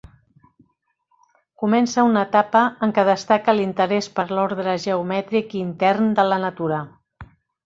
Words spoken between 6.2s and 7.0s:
de la natura.